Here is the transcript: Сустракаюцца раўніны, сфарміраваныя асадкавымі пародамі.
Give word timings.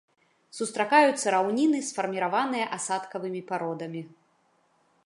Сустракаюцца 0.59 1.27
раўніны, 1.35 1.83
сфарміраваныя 1.89 2.65
асадкавымі 2.79 3.41
пародамі. 3.53 4.01